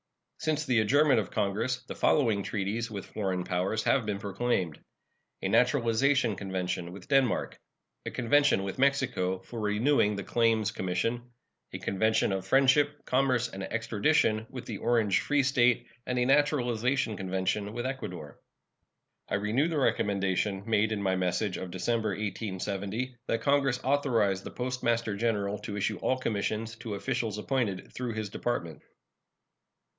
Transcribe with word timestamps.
Since 0.39 0.65
the 0.65 0.79
adjournment 0.79 1.19
of 1.19 1.29
Congress 1.29 1.83
the 1.83 1.93
following 1.93 2.41
treaties 2.41 2.89
with 2.89 3.05
foreign 3.05 3.43
powers 3.43 3.83
have 3.83 4.03
been 4.07 4.17
proclaimed: 4.17 4.79
A 5.43 5.47
naturalization 5.47 6.35
convention 6.35 6.91
with 6.91 7.07
Denmark; 7.07 7.59
a 8.07 8.09
convention 8.09 8.63
with 8.63 8.79
Mexico 8.79 9.37
for 9.37 9.59
renewing 9.59 10.15
the 10.15 10.23
Claims 10.23 10.71
Commission; 10.71 11.29
a 11.71 11.77
convention 11.77 12.31
of 12.31 12.47
friendship, 12.47 13.05
commerce, 13.05 13.47
and 13.49 13.61
extradition 13.61 14.47
with 14.49 14.65
the 14.65 14.79
Orange 14.79 15.19
Free 15.19 15.43
State, 15.43 15.85
and 16.07 16.17
a 16.17 16.25
naturalization 16.25 17.15
convention 17.15 17.71
with 17.71 17.85
Ecuador. 17.85 18.39
I 19.29 19.35
renew 19.35 19.67
the 19.67 19.77
recommendation 19.77 20.63
made 20.65 20.91
in 20.91 21.03
my 21.03 21.15
message 21.15 21.57
of 21.57 21.69
December, 21.69 22.09
1870, 22.09 23.15
that 23.27 23.41
Congress 23.41 23.79
authorize 23.83 24.41
the 24.41 24.49
Postmaster 24.49 25.15
General 25.15 25.59
to 25.59 25.77
issue 25.77 25.97
all 25.99 26.17
commissions 26.17 26.75
to 26.77 26.95
officials 26.95 27.37
appointed 27.37 27.93
through 27.93 28.13
his 28.13 28.31
Department. 28.31 28.81